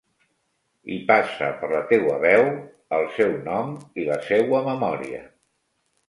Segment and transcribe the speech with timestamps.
[0.93, 2.45] I passe per la teua veu
[2.99, 5.21] el seu nom i la seua memòria.